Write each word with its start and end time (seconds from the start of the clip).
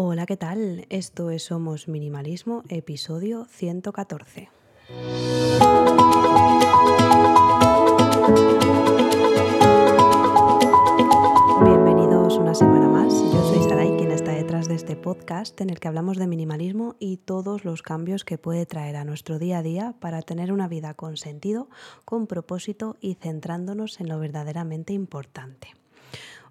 Hola, 0.00 0.26
¿qué 0.26 0.36
tal? 0.36 0.86
Esto 0.90 1.30
es 1.30 1.42
Somos 1.42 1.88
Minimalismo, 1.88 2.62
episodio 2.68 3.46
114. 3.46 4.48
Bienvenidos 11.64 12.36
una 12.36 12.54
semana 12.54 12.86
más. 12.86 13.12
Yo 13.12 13.42
soy 13.42 13.68
Sarai, 13.68 13.96
quien 13.96 14.12
está 14.12 14.30
detrás 14.30 14.68
de 14.68 14.76
este 14.76 14.94
podcast 14.94 15.60
en 15.60 15.68
el 15.68 15.80
que 15.80 15.88
hablamos 15.88 16.16
de 16.16 16.28
minimalismo 16.28 16.94
y 17.00 17.16
todos 17.16 17.64
los 17.64 17.82
cambios 17.82 18.24
que 18.24 18.38
puede 18.38 18.66
traer 18.66 18.94
a 18.94 19.04
nuestro 19.04 19.40
día 19.40 19.58
a 19.58 19.62
día 19.62 19.96
para 19.98 20.22
tener 20.22 20.52
una 20.52 20.68
vida 20.68 20.94
con 20.94 21.16
sentido, 21.16 21.68
con 22.04 22.28
propósito 22.28 22.96
y 23.00 23.14
centrándonos 23.14 23.98
en 23.98 24.08
lo 24.08 24.20
verdaderamente 24.20 24.92
importante. 24.92 25.74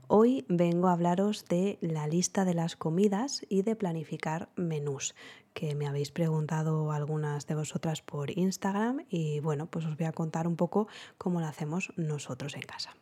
Hoy 0.10 0.46
vengo 0.48 0.88
a 0.88 0.94
hablaros 0.94 1.44
de 1.50 1.78
la 1.82 2.08
lista 2.08 2.46
de 2.46 2.54
las 2.54 2.78
comidas 2.78 3.46
y 3.50 3.64
de 3.64 3.76
planificar 3.76 4.48
menús, 4.56 5.16
que 5.54 5.76
me 5.76 5.86
habéis 5.86 6.12
preguntado 6.12 6.94
algunas 6.94 7.46
de 7.46 7.56
vosotras 7.56 8.02
por 8.02 8.32
Instagram 8.32 9.06
y 9.10 9.42
bueno, 9.42 9.66
pues 9.66 9.86
os 9.86 9.98
voy 9.98 10.06
a 10.06 10.14
contar 10.14 10.48
un 10.48 10.56
poco 10.56 10.88
cómo 11.18 11.42
lo 11.42 11.48
hacemos 11.48 11.92
nosotros 11.98 12.56
en 12.56 12.62
casa. 12.62 12.96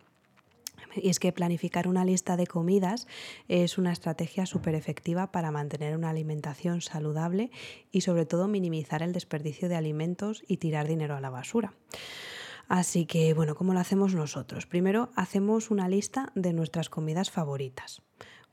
Y 0.96 1.10
es 1.10 1.20
que 1.20 1.32
planificar 1.32 1.88
una 1.88 2.06
lista 2.06 2.38
de 2.38 2.48
comidas 2.48 3.08
es 3.48 3.78
una 3.78 3.92
estrategia 3.92 4.48
súper 4.48 4.74
efectiva 4.74 5.32
para 5.32 5.52
mantener 5.52 5.96
una 5.96 6.10
alimentación 6.10 6.82
saludable 6.82 7.52
y 7.92 8.02
sobre 8.02 8.26
todo 8.26 8.48
minimizar 8.48 9.04
el 9.04 9.14
desperdicio 9.14 9.70
de 9.70 9.76
alimentos 9.76 10.44
y 10.48 10.58
tirar 10.58 10.88
dinero 10.88 11.16
a 11.16 11.22
la 11.22 11.30
basura. 11.30 11.76
Así 12.68 13.06
que, 13.06 13.34
bueno, 13.34 13.56
¿cómo 13.56 13.74
lo 13.74 13.80
hacemos 13.80 14.16
nosotros? 14.16 14.66
Primero 14.66 15.10
hacemos 15.16 15.72
una 15.72 15.88
lista 15.88 16.32
de 16.36 16.54
nuestras 16.54 16.90
comidas 16.90 17.32
favoritas. 17.32 18.02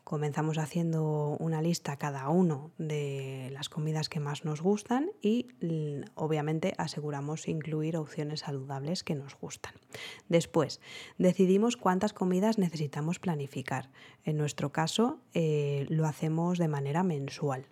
Comenzamos 0.04 0.58
haciendo 0.58 1.36
una 1.38 1.62
lista 1.62 1.96
cada 1.96 2.28
uno 2.28 2.72
de 2.76 3.48
las 3.52 3.68
comidas 3.68 4.08
que 4.08 4.20
más 4.20 4.44
nos 4.44 4.60
gustan 4.60 5.10
y 5.22 5.46
obviamente 6.14 6.74
aseguramos 6.76 7.48
incluir 7.48 7.96
opciones 7.96 8.40
saludables 8.40 9.04
que 9.04 9.14
nos 9.14 9.36
gustan. 9.36 9.72
Después, 10.28 10.80
decidimos 11.18 11.76
cuántas 11.76 12.12
comidas 12.12 12.58
necesitamos 12.58 13.20
planificar. 13.20 13.90
En 14.24 14.36
nuestro 14.36 14.72
caso, 14.72 15.20
eh, 15.34 15.86
lo 15.88 16.06
hacemos 16.06 16.58
de 16.58 16.68
manera 16.68 17.04
mensual. 17.04 17.68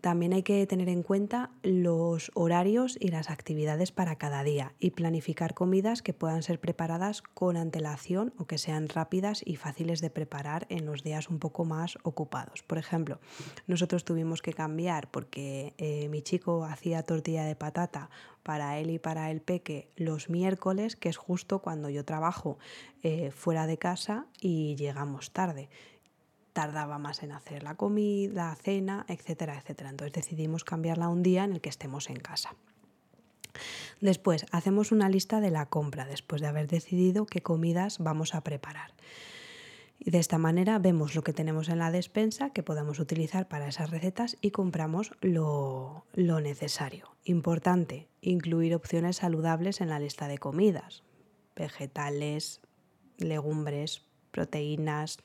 También 0.00 0.32
hay 0.32 0.42
que 0.42 0.66
tener 0.66 0.88
en 0.88 1.02
cuenta 1.02 1.50
los 1.62 2.30
horarios 2.34 2.96
y 2.98 3.08
las 3.08 3.28
actividades 3.28 3.92
para 3.92 4.16
cada 4.16 4.42
día 4.42 4.72
y 4.78 4.92
planificar 4.92 5.52
comidas 5.52 6.00
que 6.00 6.14
puedan 6.14 6.42
ser 6.42 6.58
preparadas 6.58 7.20
con 7.20 7.58
antelación 7.58 8.32
o 8.38 8.46
que 8.46 8.56
sean 8.56 8.88
rápidas 8.88 9.42
y 9.44 9.56
fáciles 9.56 10.00
de 10.00 10.08
preparar 10.08 10.66
en 10.70 10.86
los 10.86 11.02
días 11.02 11.28
un 11.28 11.38
poco 11.38 11.66
más 11.66 11.98
ocupados. 12.02 12.62
Por 12.62 12.78
ejemplo, 12.78 13.20
nosotros 13.66 14.04
tuvimos 14.04 14.40
que 14.40 14.54
cambiar 14.54 15.10
porque 15.10 15.74
eh, 15.76 16.08
mi 16.08 16.22
chico 16.22 16.64
hacía 16.64 17.02
tortilla 17.02 17.44
de 17.44 17.56
patata 17.56 18.08
para 18.42 18.78
él 18.78 18.88
y 18.88 18.98
para 18.98 19.30
el 19.30 19.42
peque 19.42 19.90
los 19.96 20.30
miércoles, 20.30 20.96
que 20.96 21.10
es 21.10 21.18
justo 21.18 21.58
cuando 21.58 21.90
yo 21.90 22.06
trabajo 22.06 22.58
eh, 23.02 23.30
fuera 23.32 23.66
de 23.66 23.76
casa 23.76 24.26
y 24.40 24.76
llegamos 24.76 25.32
tarde 25.32 25.68
tardaba 26.60 26.98
más 26.98 27.22
en 27.22 27.32
hacer 27.32 27.62
la 27.62 27.74
comida, 27.74 28.54
cena, 28.54 29.06
etcétera, 29.08 29.56
etcétera. 29.56 29.88
Entonces 29.88 30.12
decidimos 30.12 30.62
cambiarla 30.62 31.08
un 31.08 31.22
día 31.22 31.44
en 31.44 31.52
el 31.52 31.62
que 31.62 31.70
estemos 31.70 32.10
en 32.10 32.18
casa. 32.18 32.54
Después, 34.02 34.44
hacemos 34.52 34.92
una 34.92 35.08
lista 35.08 35.40
de 35.40 35.50
la 35.50 35.64
compra 35.64 36.04
después 36.04 36.42
de 36.42 36.48
haber 36.48 36.68
decidido 36.68 37.24
qué 37.24 37.40
comidas 37.40 37.98
vamos 37.98 38.34
a 38.34 38.42
preparar. 38.42 38.92
Y 39.98 40.10
de 40.10 40.18
esta 40.18 40.36
manera 40.36 40.78
vemos 40.78 41.14
lo 41.14 41.22
que 41.22 41.32
tenemos 41.32 41.70
en 41.70 41.78
la 41.78 41.90
despensa 41.90 42.50
que 42.50 42.62
podamos 42.62 42.98
utilizar 42.98 43.48
para 43.48 43.66
esas 43.66 43.88
recetas 43.88 44.36
y 44.42 44.50
compramos 44.50 45.12
lo, 45.22 46.04
lo 46.12 46.40
necesario. 46.40 47.16
Importante, 47.24 48.06
incluir 48.20 48.74
opciones 48.74 49.16
saludables 49.16 49.80
en 49.80 49.88
la 49.88 49.98
lista 49.98 50.28
de 50.28 50.36
comidas. 50.36 51.04
Vegetales, 51.56 52.60
legumbres, 53.16 54.02
proteínas, 54.30 55.20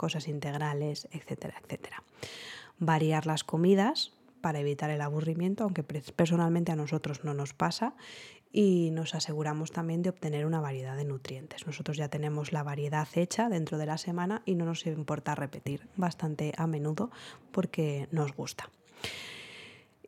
cosas 0.00 0.28
integrales, 0.28 1.06
etcétera, 1.12 1.60
etcétera. 1.62 2.02
Variar 2.78 3.26
las 3.26 3.44
comidas 3.44 4.12
para 4.40 4.60
evitar 4.60 4.88
el 4.88 5.02
aburrimiento, 5.02 5.64
aunque 5.64 5.82
personalmente 5.84 6.72
a 6.72 6.76
nosotros 6.76 7.22
no 7.22 7.34
nos 7.34 7.52
pasa, 7.52 7.94
y 8.50 8.90
nos 8.92 9.14
aseguramos 9.14 9.72
también 9.72 10.00
de 10.00 10.08
obtener 10.08 10.46
una 10.46 10.58
variedad 10.58 10.96
de 10.96 11.04
nutrientes. 11.04 11.66
Nosotros 11.66 11.98
ya 11.98 12.08
tenemos 12.08 12.50
la 12.50 12.62
variedad 12.62 13.06
hecha 13.14 13.50
dentro 13.50 13.76
de 13.76 13.84
la 13.84 13.98
semana 13.98 14.40
y 14.46 14.54
no 14.54 14.64
nos 14.64 14.86
importa 14.86 15.34
repetir 15.34 15.86
bastante 15.96 16.54
a 16.56 16.66
menudo 16.66 17.10
porque 17.52 18.08
nos 18.10 18.34
gusta. 18.34 18.70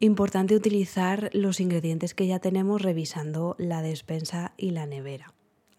Importante 0.01 0.57
utilizar 0.57 1.29
los 1.35 1.61
ingredientes 1.61 2.15
que 2.15 2.27
ya 2.27 2.39
tenemos 2.39 2.81
revisando 2.81 3.55
la 3.59 3.83
despensa 3.83 4.55
y 4.57 4.71
la 4.71 4.87
nevera. 4.87 5.35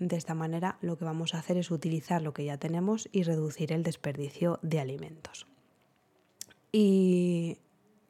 De 0.08 0.18
esta 0.18 0.34
manera 0.34 0.78
lo 0.82 0.98
que 0.98 1.06
vamos 1.06 1.34
a 1.34 1.40
hacer 1.40 1.56
es 1.56 1.72
utilizar 1.72 2.22
lo 2.22 2.34
que 2.34 2.44
ya 2.44 2.58
tenemos 2.58 3.08
y 3.14 3.24
reducir 3.24 3.72
el 3.72 3.84
desperdicio 3.84 4.60
de 4.62 4.82
alimentos. 4.82 5.48
Y 6.74 7.58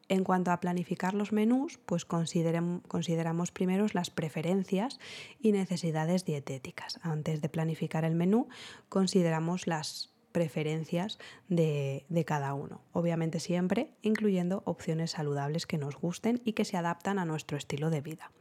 en 0.10 0.24
cuanto 0.24 0.50
a 0.50 0.60
planificar 0.60 1.14
los 1.14 1.32
menús, 1.32 1.78
pues 1.86 2.06
consideramos 2.06 3.52
primero 3.52 3.86
las 3.94 4.10
preferencias 4.10 5.00
y 5.40 5.52
necesidades 5.52 6.26
dietéticas. 6.26 7.00
Antes 7.04 7.42
de 7.42 7.50
planificar 7.50 8.06
el 8.06 8.16
menú, 8.16 8.48
consideramos 8.90 9.68
las 9.68 10.10
preferencias 10.32 11.20
de, 11.48 12.08
de, 12.10 12.26
cada 12.26 12.56
uno. 12.56 12.82
Obviamente 12.92 13.40
siempre 13.40 13.92
incluyendo 14.02 14.64
opciones 14.66 15.12
saludables 15.12 15.68
que 15.68 15.78
nos 15.78 15.96
gusten 15.96 16.42
y 16.44 16.54
que 16.54 16.66
se 16.66 16.76
adaptan 16.76 17.20
a 17.20 17.26
nuestro 17.26 17.56
estilo 17.56 17.92
de 17.92 18.02
vida 18.02 18.32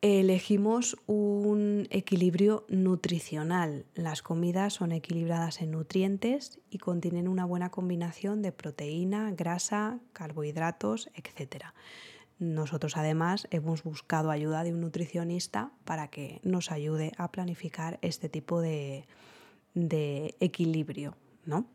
elegimos 0.00 0.96
un 1.06 1.88
equilibrio 1.90 2.64
nutricional. 2.68 3.84
Las 3.94 4.22
comidas 4.22 4.74
son 4.74 4.92
equilibradas 4.92 5.60
en 5.60 5.72
nutrientes 5.72 6.60
y 6.70 6.78
contienen 6.78 7.26
una 7.26 7.44
buena 7.44 7.70
combinación 7.70 8.40
de 8.42 8.52
proteína, 8.52 9.32
grasa, 9.32 9.98
carbohidratos, 10.12 11.10
etc. 11.14 11.66
Nosotros 12.38 12.96
además 12.96 13.48
hemos 13.50 13.82
buscado 13.82 14.30
ayuda 14.30 14.62
de 14.62 14.72
un 14.72 14.80
nutricionista 14.80 15.72
para 15.84 16.08
que 16.08 16.40
nos 16.44 16.70
ayude 16.70 17.12
a 17.18 17.32
planificar 17.32 17.98
este 18.00 18.28
tipo 18.28 18.60
de, 18.60 19.04
de 19.74 20.36
equilibrio. 20.38 21.16
¿no? 21.44 21.66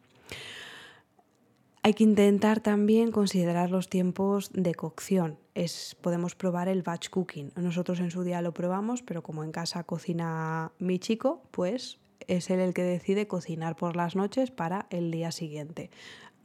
Hay 1.85 1.95
que 1.95 2.05
intentar 2.05 2.61
también 2.61 3.11
considerar 3.11 3.69
los 3.69 3.89
tiempos 3.89 4.49
de 4.53 4.73
cocción. 4.73 5.38
Es, 5.53 5.97
podemos 5.99 6.33
probar 6.33 6.69
el 6.69 6.81
batch 6.81 7.09
cooking. 7.09 7.51
Nosotros 7.57 7.99
en 7.99 8.09
su 8.09 8.23
día 8.23 8.41
lo 8.41 8.53
probamos, 8.53 9.01
pero 9.01 9.21
como 9.21 9.44
en 9.44 9.51
casa 9.51 9.83
cocina 9.83 10.71
mi 10.79 10.97
chico, 10.97 11.44
pues 11.51 11.99
es 12.25 12.49
él 12.49 12.61
el 12.61 12.73
que 12.73 12.83
decide 12.83 13.27
cocinar 13.27 13.75
por 13.75 13.97
las 13.97 14.16
noches 14.16 14.49
para 14.49 14.88
el 14.91 15.11
día 15.11 15.33
siguiente. 15.33 15.91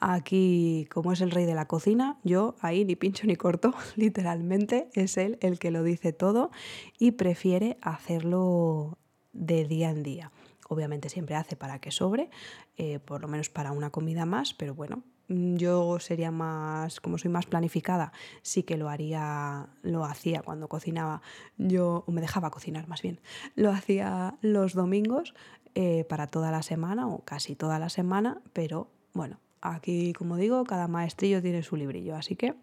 Aquí, 0.01 0.89
como 0.91 1.13
es 1.13 1.21
el 1.21 1.31
rey 1.31 1.47
de 1.47 1.55
la 1.55 1.69
cocina, 1.69 2.19
yo 2.25 2.57
ahí 2.61 2.85
ni 2.85 2.97
pincho 2.97 3.25
ni 3.29 3.37
corto, 3.37 3.75
literalmente 3.95 4.91
es 4.95 5.17
él 5.17 5.39
el 5.41 5.61
que 5.61 5.71
lo 5.71 5.85
dice 5.85 6.13
todo 6.13 6.51
y 6.99 7.13
prefiere 7.13 7.79
hacerlo 7.81 8.99
de 9.33 9.67
día 9.67 9.91
en 9.91 10.03
día. 10.03 10.33
Obviamente 10.69 11.09
siempre 11.09 11.37
hace 11.37 11.55
para 11.55 11.81
que 11.81 11.93
sobre, 11.93 12.29
eh, 12.77 12.99
por 12.99 13.23
lo 13.23 13.29
menos 13.29 13.51
para 13.51 13.71
una 13.71 13.91
comida 13.91 14.27
más, 14.27 14.53
pero 14.53 14.75
bueno, 14.75 15.05
yo 15.29 15.99
sería 16.01 16.31
más, 16.31 17.01
como 17.01 17.19
soy 17.19 17.31
más 17.31 17.47
planificada, 17.47 18.13
sí 18.43 18.63
que 18.63 18.77
lo 18.77 18.89
haría, 18.89 19.69
lo 19.83 20.05
hacía 20.05 20.43
cuando 20.43 20.69
cocinaba, 20.69 21.23
yo, 21.57 22.05
o 22.07 22.13
me 22.13 22.21
dejaba 22.21 22.51
cocinar 22.51 22.89
más 22.89 23.03
bien, 23.03 23.21
lo 23.55 23.71
hacía 23.71 24.37
los 24.41 24.75
domingos 24.75 25.35
eh, 25.75 26.05
para 26.09 26.27
toda 26.27 26.51
la 26.51 26.63
semana 26.63 27.07
o 27.09 27.25
casi 27.25 27.55
toda 27.55 27.79
la 27.79 27.91
semana, 27.91 28.41
pero 28.53 28.91
bueno, 29.13 29.39
aquí 29.61 30.13
como 30.13 30.37
digo, 30.37 30.65
cada 30.65 30.89
maestrillo 30.89 31.43
tiene 31.43 31.63
su 31.63 31.77
librillo, 31.77 32.17
así 32.17 32.37
que 32.37 32.55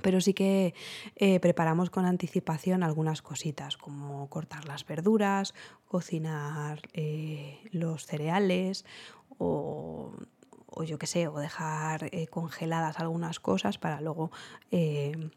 pero 0.00 0.22
sí 0.22 0.32
que 0.32 0.74
eh, 1.16 1.38
preparamos 1.40 1.90
con 1.90 2.06
anticipación 2.06 2.82
algunas 2.82 3.20
cositas, 3.20 3.76
como 3.76 4.26
cortar 4.30 4.66
las 4.66 4.86
verduras, 4.86 5.52
cocinar 5.84 6.80
eh, 6.94 7.58
los 7.72 8.06
cereales 8.06 8.86
o 9.36 10.14
o 10.74 10.84
yo 10.84 10.98
qué 10.98 11.06
sé, 11.06 11.28
o 11.28 11.38
dejar 11.38 12.08
eh, 12.12 12.26
congeladas 12.28 12.98
algunas 12.98 13.40
cosas 13.40 13.78
para 13.78 14.00
luego 14.00 14.30
eh, 14.70 15.30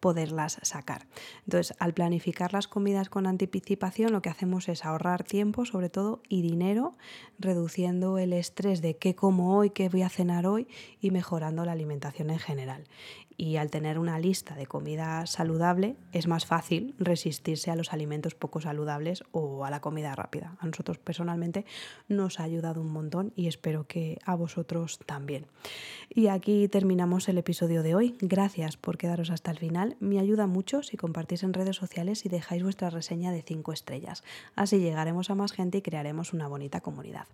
poderlas 0.00 0.58
sacar. 0.62 1.06
Entonces, 1.44 1.76
al 1.78 1.92
planificar 1.92 2.52
las 2.52 2.66
comidas 2.66 3.08
con 3.08 3.26
anticipación, 3.26 4.12
lo 4.12 4.22
que 4.22 4.30
hacemos 4.30 4.68
es 4.68 4.84
ahorrar 4.84 5.24
tiempo, 5.24 5.64
sobre 5.66 5.90
todo, 5.90 6.22
y 6.28 6.42
dinero, 6.42 6.96
reduciendo 7.38 8.18
el 8.18 8.32
estrés 8.32 8.80
de 8.82 8.96
qué 8.96 9.14
como 9.14 9.56
hoy, 9.56 9.70
qué 9.70 9.88
voy 9.88 10.02
a 10.02 10.08
cenar 10.08 10.46
hoy 10.46 10.66
y 11.00 11.10
mejorando 11.10 11.64
la 11.64 11.72
alimentación 11.72 12.30
en 12.30 12.38
general. 12.38 12.84
Y 13.40 13.56
al 13.56 13.70
tener 13.70 13.98
una 13.98 14.18
lista 14.18 14.54
de 14.54 14.66
comida 14.66 15.24
saludable 15.24 15.96
es 16.12 16.26
más 16.26 16.44
fácil 16.44 16.94
resistirse 16.98 17.70
a 17.70 17.74
los 17.74 17.94
alimentos 17.94 18.34
poco 18.34 18.60
saludables 18.60 19.24
o 19.32 19.64
a 19.64 19.70
la 19.70 19.80
comida 19.80 20.14
rápida. 20.14 20.58
A 20.60 20.66
nosotros 20.66 20.98
personalmente 20.98 21.64
nos 22.06 22.38
ha 22.38 22.42
ayudado 22.42 22.82
un 22.82 22.92
montón 22.92 23.32
y 23.36 23.46
espero 23.46 23.86
que 23.86 24.18
a 24.26 24.34
vosotros 24.34 25.00
también. 25.06 25.46
Y 26.10 26.26
aquí 26.26 26.68
terminamos 26.68 27.30
el 27.30 27.38
episodio 27.38 27.82
de 27.82 27.94
hoy. 27.94 28.14
Gracias 28.20 28.76
por 28.76 28.98
quedaros 28.98 29.30
hasta 29.30 29.50
el 29.50 29.58
final. 29.58 29.96
Me 30.00 30.18
ayuda 30.18 30.46
mucho 30.46 30.82
si 30.82 30.98
compartís 30.98 31.42
en 31.42 31.54
redes 31.54 31.76
sociales 31.76 32.26
y 32.26 32.28
dejáis 32.28 32.62
vuestra 32.62 32.90
reseña 32.90 33.32
de 33.32 33.40
5 33.40 33.72
estrellas. 33.72 34.22
Así 34.54 34.80
llegaremos 34.80 35.30
a 35.30 35.34
más 35.34 35.52
gente 35.52 35.78
y 35.78 35.82
crearemos 35.82 36.34
una 36.34 36.46
bonita 36.46 36.82
comunidad. 36.82 37.26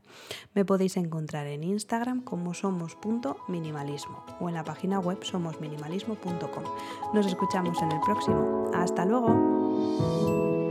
Me 0.54 0.64
podéis 0.64 0.98
encontrar 0.98 1.48
en 1.48 1.64
Instagram 1.64 2.22
como 2.22 2.54
somos.minimalismo 2.54 4.24
o 4.38 4.48
en 4.48 4.54
la 4.54 4.62
página 4.62 5.00
web 5.00 5.18
Nos 7.12 7.26
escuchamos 7.26 7.80
en 7.82 7.92
el 7.92 8.00
próximo. 8.00 8.70
Hasta 8.74 9.04
luego. 9.04 10.65